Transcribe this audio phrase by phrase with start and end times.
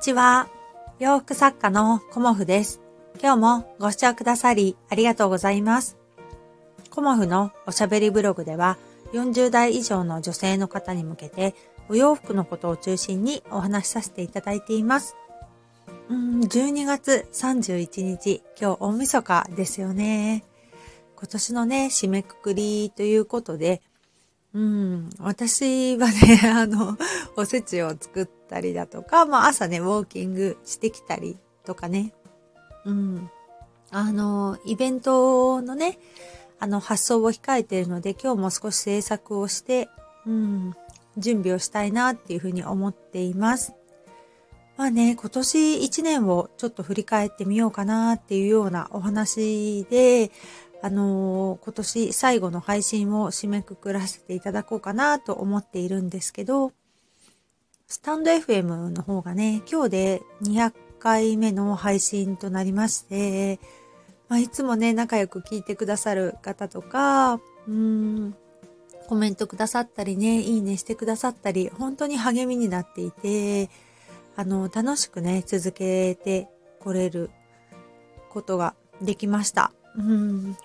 [0.00, 0.48] ちは。
[0.98, 2.80] 洋服作家のコモフです。
[3.20, 5.98] 今日もご視聴くださりありがとうございます。
[6.88, 8.78] コモフのおしゃべりブログでは
[9.12, 11.54] 40代以上の女性の方に向けて
[11.90, 15.16] お洋服のことを中心にお話しさせていただいています。
[16.08, 20.44] うん、12月31日、今日大晦日ですよね。
[21.14, 23.82] 今年のね、締めくくりということで、
[24.52, 26.98] うん、私はね、 あの、
[27.36, 32.12] おせちを作ったりだとか、まあ朝ね、ウォーキングしてきたりとかね、
[32.84, 33.30] うん、
[33.90, 35.98] あの、イベントのね、
[36.58, 39.88] あの、発送を控えているので、今日も少し制作をして、
[40.26, 40.74] うん、
[41.16, 43.72] 準備をしたいなっていうふうに思っています。
[44.76, 50.30] まあね、今年1年をちょっと振り返ってみようかなっていうようなお話で、
[50.82, 56.72] あのー、今年最後の配信を締めくくらせていただこうかなと思っているんですけど、
[57.86, 63.58] スタンド FM の方がね、今日で200回目の配信となりまして、
[64.28, 68.36] まあ、いつもね、仲良く聞いてくださる方とか、うん、
[69.08, 73.68] コメントくださったりね、いいねしてくださったり、本当に励みになっていて、
[74.36, 77.30] あの、楽しくね、続けてこれる
[78.28, 79.72] ことができました。
[79.96, 80.56] うん、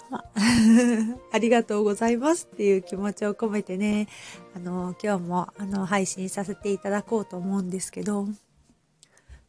[1.32, 4.08] ありがとうございますっていう気持ちを込めてね、
[4.56, 8.28] あの、今日もあの配信させていただこうと思うんですけど、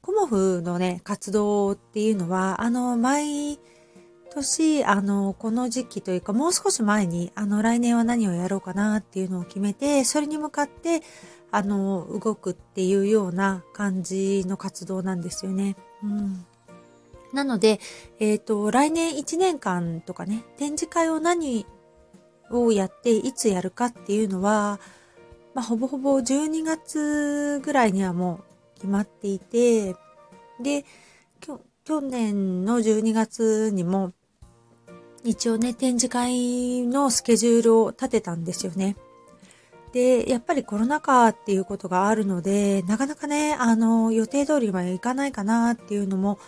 [0.01, 3.59] コモフのね、活動っていうのは、あの、毎
[4.31, 11.03] 年、あの、この時期というか、もう少し前に、あの、来年は何をやろうかなっていうのを決めて、それに向かって、
[11.51, 15.75] あの、動くっていうような感じの活動なんですよね。
[16.03, 16.47] うん。
[17.37, 17.81] なので、
[18.19, 21.67] えっ、ー、と、来年1年間とかね、展示会を何
[22.51, 24.81] をやっていつやるかっていうのは、
[25.55, 28.41] まあ、ほぼほぼ12月ぐらいにはも
[28.73, 29.95] う決まっていて、
[30.63, 30.87] で、
[31.85, 34.13] 去年の12月にも、
[35.23, 38.97] 一応ね、展示会のスケジュールを立てたんですよね。
[39.93, 46.39] で、やっぱりコロナ禍っていうことがあるので、なかなかね、あの、予定通りはいかないかなっていうのも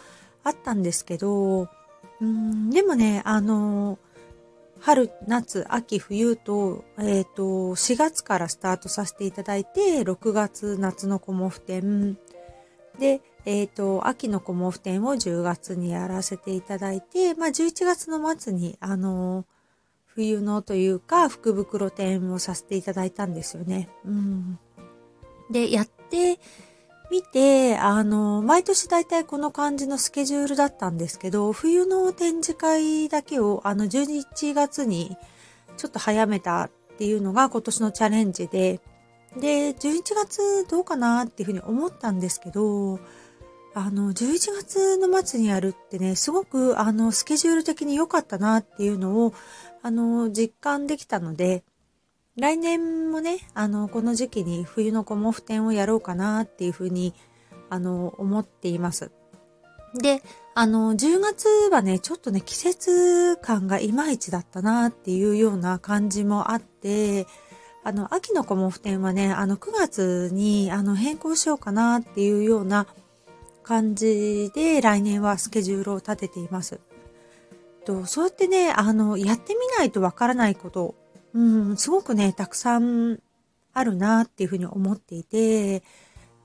[0.49, 1.69] あったんですけど、
[2.21, 3.99] うん、でもね、あの、
[4.81, 7.43] 春、夏、秋、冬と、えっ、ー、と、
[7.75, 12.17] 4月からスタートさせていただいて、6月、夏のコモフ展、
[12.99, 19.45] で、えっ、ー、と、秋のコモフ展を10月にやらせていただいて、まあ、11月の末に、あの、
[20.07, 23.89] 冬のというか、福袋展をさせていただいたんですよね。
[24.05, 24.59] うん。
[25.51, 26.39] で、やって、
[27.11, 35.17] 見て、あの、毎年だいたいこの感じのスケジュールだったんですけど、冬の展示会だけを、あの、11月に
[35.77, 38.81] ちょっと早めたっていうのが今年のチャレンジで、
[39.37, 42.99] で、11月どうかなっていうふうに思ったんですけど、
[43.75, 49.35] あの、11月の末にやるってね、すごく、あの、スケジュール的に良かったなっていうのを、
[49.83, 51.63] あの、実感できたので、
[52.39, 57.13] 来年もね、あの、この時期に冬のコモフ展をやろうかなっていうふうに、
[57.69, 59.11] あの、思っています。
[59.95, 60.23] で、
[60.55, 67.27] あの、10月はね、ちょっとね、季節感がいまいちだったなっていうような感じもあって、
[67.83, 72.87] あの、秋のコモフ展はね、あの、9月に、あの、変更しようかなっていうような
[73.65, 76.79] 感じで、来年はスケジュールを立てています。
[77.85, 80.95] と、そうやってね、あの、やってみないとわからないこと
[81.35, 81.41] う
[81.73, 83.21] ん、すごくね、たくさん
[83.73, 85.83] あるなっていうふうに思っていて、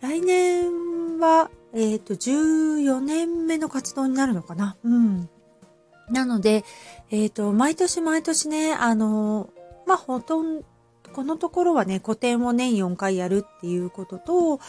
[0.02, 4.76] 来年は、えっ、ー、と、14年目の活動になるのかな？
[4.84, 5.30] うん。
[6.10, 6.66] なので、
[7.10, 9.50] えっ、ー、と、毎年毎年ね、あの、
[9.88, 10.66] まあ、ほとんど、
[11.14, 14.60] このところはね、個展を年4回やるっていうことと、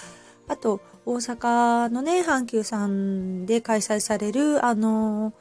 [0.46, 5.32] あと、大阪のね、阪急さんで開催される、あの、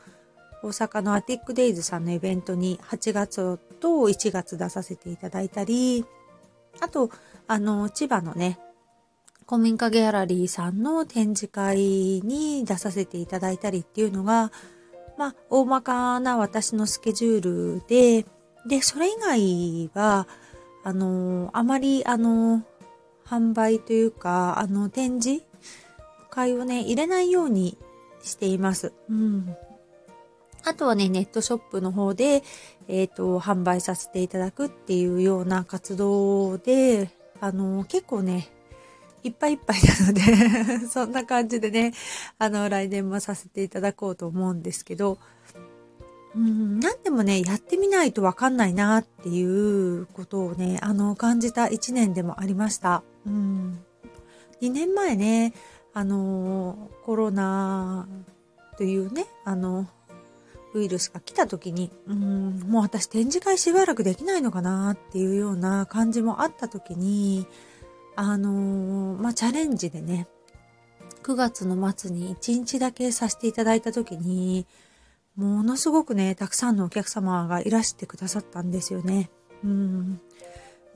[0.64, 6.06] 大阪のアティックデイズさんのイベントに8月と1月出させていただいたり、
[6.80, 7.10] あと、
[7.48, 8.58] あの、千葉のね、
[9.48, 11.78] 古民家ギャラリーさんの展示会
[12.24, 14.52] に出させていただいたりっていうのが、
[15.18, 18.26] まあ、大まかな私のスケジュールで、
[18.66, 20.28] で、それ以外は、
[20.86, 22.64] あの、あまり、あの、
[23.26, 25.44] 販売というか、あの、展示
[26.30, 27.78] 会をね、入れないように
[28.24, 28.94] しています。
[29.10, 29.56] うん。
[30.66, 32.44] あとはね、ネットショップの方で、
[32.88, 37.10] えっ、ー、と、販売させていただくっていうような活動で、
[37.42, 38.50] あの、結構ね、
[39.24, 40.14] いっぱいいっぱいなの
[40.80, 41.94] で そんな感じでね、
[42.40, 45.18] あの、来年もさせていただこうと思うんですけど、
[46.36, 53.04] うん、なんでもね、やってみないとわかんないなっていうことをね、あの、感じた一年でもありました。
[53.26, 53.80] うん。
[54.62, 55.54] 2年前ね、
[55.94, 58.08] あの、コロナ
[58.78, 59.88] というね、あの、
[60.74, 67.48] ウイルスが来た時に、うん、もう私展示会しばらくできないのかなっていうような感じもあった時に、
[68.16, 70.28] あのまあ、チャレンジでね、
[71.24, 74.66] 9月の末に1日だけさせていただいた時に、
[75.36, 79.32] ものすごくね、たくさんのお客様がいらしてくださったんですよね。
[79.64, 80.22] うん。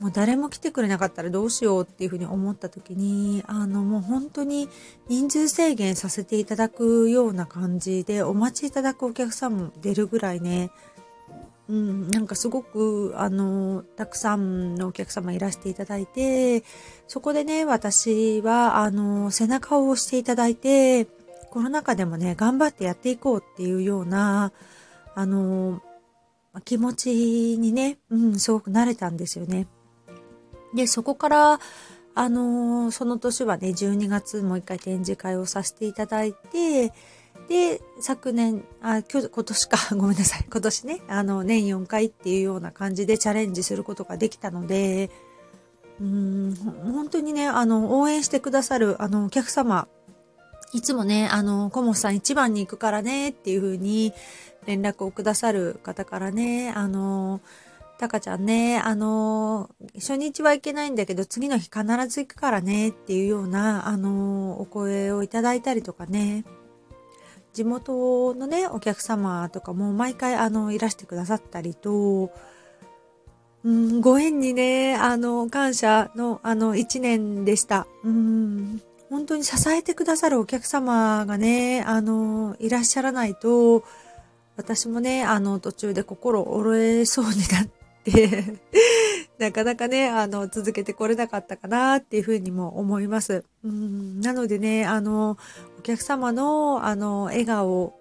[0.00, 4.68] もう誰も来てくれなかったらどうしようっていうふうに思った時に、あのもう本当に
[5.08, 10.70] 人数制限させていただくような感じでお待ちいただくお客さんも出るぐらいね、
[11.68, 16.64] うん、なんかすごく、あの、たくさんのお客様いらしていただいて、
[17.06, 21.04] そこでね、私は、あの、背中を押していただいて、
[21.50, 24.52] コロナ禍でもね、頑張ってやっていこうっていうような、
[25.14, 25.82] あの、
[26.64, 29.66] 気持ちにね、うん、すごく慣れたんですよね。
[30.74, 31.60] で、そこから、
[32.14, 36.92] あのその年はね、12月もう一回展示会をさせていただいて、
[37.48, 40.44] で、昨年、あ、今日、今年か、 ごめんなさい。
[40.50, 45.10] 今年ね、あの、年4回っていうような感じでチャレンジすることができたので、
[46.00, 46.54] うん、
[46.92, 49.88] 本当にね、あの、応援してくださる、あの、お客様、
[50.72, 54.12] いつもね、あの、コモさん一番に行くからね、っていう風に
[54.66, 57.40] 連絡をくださる方からね、あの、
[57.98, 66.44] タカちゃんね、あの、初日は行けないんだけど、次の日必ず行くからね、っていうような、あの、お声をいただいたりとかね、
[67.52, 72.30] 地元のね、お客様とかも毎回あの、いらしてくださったりと、
[73.64, 77.88] うん、ご縁にね、あの、感謝のあの、一年でした。
[78.04, 78.80] うん、
[79.10, 83.82] 本当に支えてくださるお客様がね、あの、いらっしゃらないと、
[84.56, 87.77] 私もね、あの、途中で心折れそうになって
[89.38, 93.44] なかなかね、あの、続けてこれなかったかなっていうふうにも思います。
[93.64, 95.38] うん、なのでね、あの、
[95.78, 97.98] お客様の、あの、笑顔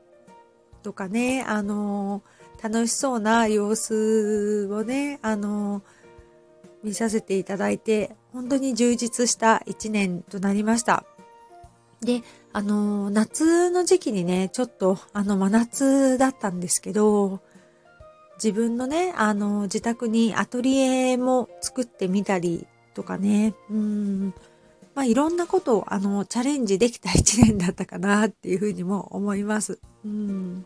[0.84, 2.24] とかね、あの、
[2.62, 5.84] 楽しそうな様子をね、あの、
[6.84, 11.04] 見させていただいて、本当に充実した一年となりました。
[12.02, 12.22] で、
[12.54, 17.42] あの、夏の時期にね、ちょっと、あの、真夏だったんですけど、
[18.44, 24.34] 自分のね、あの、自宅にアトリエも作ってみたりとかね、うん、
[24.96, 29.80] まあ、いろんなことを、あの、チャレンジできた一年だったかなっていうふうにも思います。
[30.04, 30.66] うん。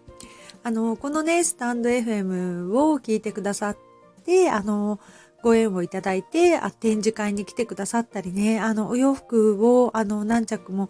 [0.64, 3.78] あの、このね、スタンド FM を聞いてくださっ
[4.24, 5.00] て、あの、
[5.42, 10.90] ご縁をいただいて、あ展示会に来てくださったりね、あの、お洋服を、あの、何着も、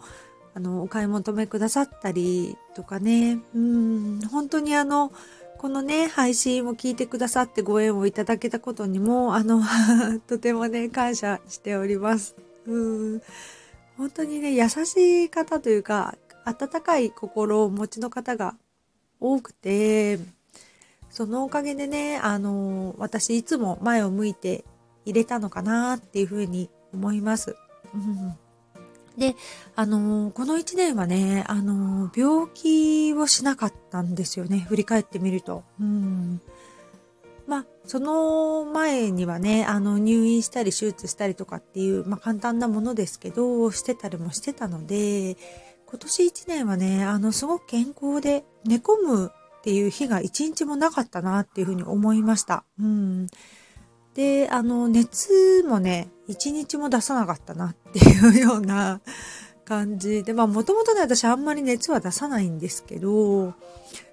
[0.54, 5.10] あの、お買い求めくださったりとかね、うん、本当にあの、
[5.62, 9.62] このね、配信を聞いてくださってご縁をいただけたことにも、あの
[10.26, 12.34] とてもね、感謝しております。
[12.66, 13.22] うん。
[13.96, 18.56] 本当にね、優しい方というか、温かい心をお持ちの方が
[19.20, 20.18] 多くて、
[21.10, 24.64] そのおかげでね、あの、私いつも前を向いて
[25.04, 27.54] 入れたのかなっていうふうに思います。
[27.94, 28.36] うん
[29.16, 29.36] で、
[29.76, 34.60] あのー、この一年はね、あのー、病気をしなかったんですよね。
[34.68, 35.64] 振り返ってみると。
[35.80, 36.40] うん。
[37.46, 45.36] まあ、その前にはね、あの、入院したり手術したりとかっていう、まあ、簡単なものですけど、してたりもしてたので、
[45.86, 52.64] 今年一年はね、あの、すごく健康で寝込むっていう日が一日もなかったなっていうふうに思いました。
[52.80, 53.26] うん。
[54.14, 59.00] で、あの、熱もね、一日も出さなかったなっていうような
[59.64, 63.54] 感じで、まあもともとね、私あんまり熱は出さないんですけど、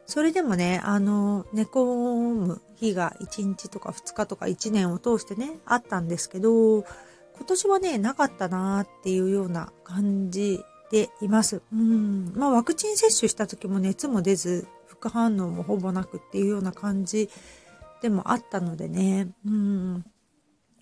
[0.05, 1.83] それでもね、あの、寝込
[2.33, 11.61] む日が1日とか2日とか1年を通してね、あったんですけど、今年はね、なかったなっていうような感じでいます。
[11.71, 12.31] うん。
[12.35, 17.29] まあワクチン接種した時も熱も出ず、副反応もほぼなくっていうような感じ
[18.01, 20.05] でもあったのでね、うん。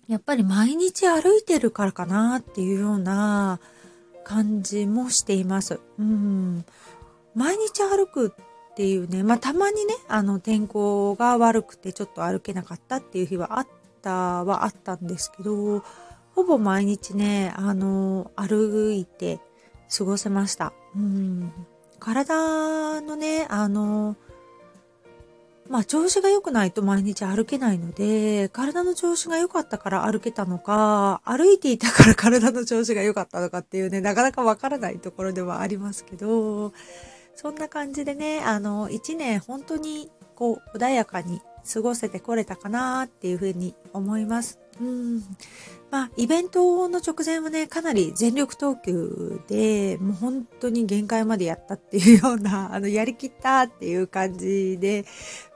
[0.06, 3.60] やっぱり毎日歩いてるからかなっていうような
[4.24, 5.80] 感じもしています。
[5.98, 6.64] うん。
[7.34, 13.66] 毎日歩くっていうね、まあたまにね、あの天候が悪くてちょっと歩けなかったっていう日はあっ
[14.02, 15.82] たはあったんですけど、
[16.34, 19.40] ほぼ毎日ね、あの、歩いて
[19.94, 20.72] 過ごせました。
[20.94, 21.52] うん。
[21.98, 24.16] 体のね、あの、
[25.68, 36.72] まあ調子が良くないと毎日歩けないので、体の調子が良かったから歩けたのか、歩いていたから 体の調子が良かったのかっていうね、なかなかわからないところではありますけど、
[37.34, 44.58] そんな感じでね、あの、一年本当にこう穏やかに過ごせてこれたかなっていうふうに思います。
[44.80, 45.22] うん。
[45.90, 55.06] まあ、イベントの直前はね、かなり全力投球で、もう本当に限界までやったっていうような、 あの、やりきったっていう感じで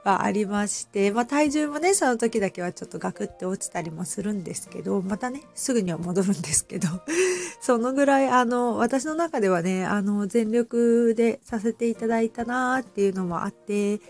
[0.03, 6.87] はありまして、まあ、体重もね、その時だけはちょっとガクって落ちたりもするんですけど、またね、すぐには戻るんですけど、
[7.61, 14.01] そのぐらい、あの、私の中ではね、あの、全力でさせていただいたなっていうのもあって、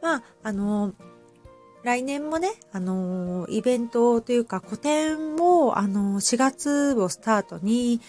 [0.00, 0.94] まあ、あの、
[1.84, 8.00] 来年もね、あのー、イベントというか個展を、あのー、4月をスタートに、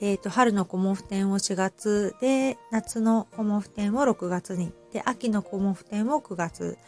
[0.00, 6.78] えっ、ー、と、春のコモフ展を4月で、夏のコモフ展を6月に、で、秋のコモフ展を9月、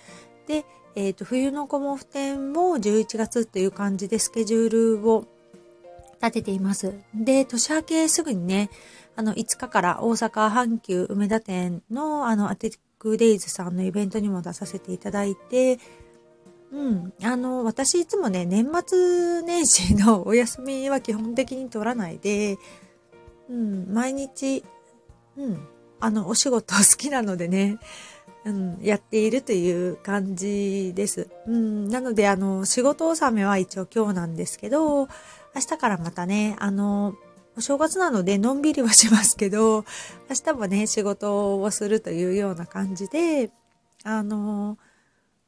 [0.47, 0.65] で、
[0.95, 5.25] えっ、と、冬のコモフ展も11月っていう感じでスケジュールを
[6.23, 6.95] 立てています。
[7.15, 8.71] で、年明けすぐにね、
[9.17, 15.79] あの、5日から大阪阪急梅田店の、あの、アテックデイズさんのイベントにも出させていただいて、
[16.73, 17.13] うん。
[17.23, 22.59] あの、私いつもね、年末年始のお休みは基本的に取らないで、
[23.49, 24.65] うん、毎日、
[25.37, 25.69] うん、
[26.01, 27.79] あの、お仕事好きなのでね、
[28.45, 31.29] うん、やっているという感じです。
[31.47, 35.07] うん、なので、あの、仕事納めは一応今日なんですけど、
[35.55, 37.15] 明日からまたね、あの、
[37.57, 39.85] お正月なのでのんびりはしますけど、
[40.31, 43.51] 明日もね、仕事をするというような感じで、
[44.05, 44.79] あの、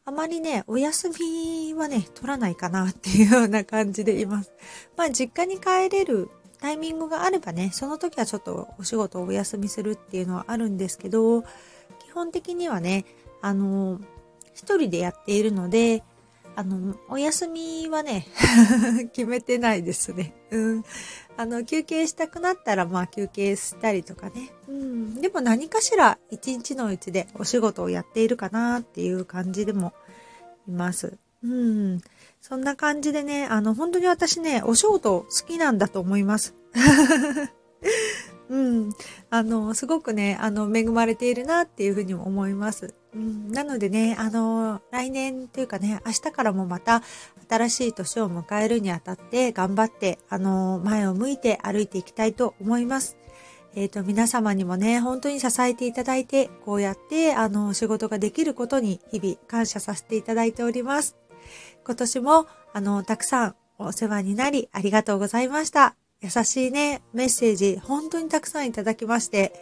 [0.07, 4.52] あまりね、お休みはね、取らないかなっていうような感じでいます。
[4.97, 11.47] まあ、実家に帰れるタイミングがあればね、その時はちょっとお仕事をお休みするっていうのはあるんですけど、基
[12.14, 13.04] 本的にはね、
[13.42, 14.00] あの、
[14.54, 16.02] 一人でやっているので、
[16.61, 18.26] あの、お休みはね、
[19.14, 20.35] 決めてないですね。
[20.50, 20.85] うん。
[21.38, 24.52] あの、休憩したくなったら、まあ休憩したりとかね。
[24.69, 25.14] うん。
[25.23, 29.95] でも何かしら一日のうちでお仕事をやっているかなっていう感じでも
[30.69, 31.17] います。
[31.43, 32.02] うん。
[32.43, 36.55] そんな感じでね、あの、本当に私ね、お仕事好きなんだと思います。
[39.30, 42.94] あの、すごくね、あの、恵まれているなっていうふうにも思います。
[43.14, 47.02] うん、なのでね、あの、来年というかね、明日からもまた
[47.49, 53.16] 新しい年を迎えるにあたって頑張って、あの、前を向いて歩いていきたいと思います。
[53.76, 61.16] えっ、ー、と、皆様にもね、本当に支えていただいて、こうやって、あの、仕事ができることに日々感謝させていただいております。
[61.84, 65.94] 今年も、あの、たくさんお世話になり、ありがとうございました。
[66.23, 69.55] 優しいね、メッセージ、本当にたくさんいただきまして、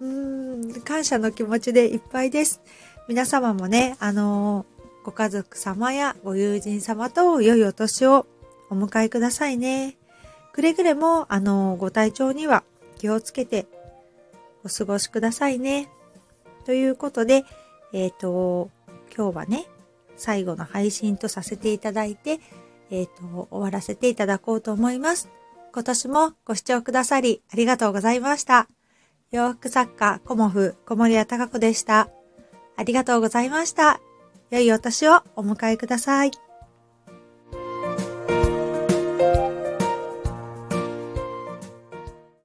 [0.00, 2.60] うーん、感謝の気持ちでいっぱいです。
[3.08, 8.26] 皆様もね、あのー、ご家族様やご友人様と良いお年を
[8.68, 9.96] お迎えくださいね。
[10.52, 12.64] くれぐれも、あのー、ご体調には
[12.98, 13.66] 気をつけて
[14.64, 15.88] お過ごしくださいね。
[16.66, 17.46] ということで、
[17.94, 18.70] えっ、ー、と、
[19.16, 19.64] 今日はね、
[20.18, 22.40] 最後の配信とさせていただいて、
[22.90, 25.30] えっ、と、終わらせていただこうと思います。
[25.72, 28.68] 今年もご視聴くださりありがとうございました。
[29.30, 32.08] 洋服作家、コモフ、小森屋隆子でした。
[32.76, 34.00] ありがとうございました。
[34.50, 36.47] 良いお年をお迎えください。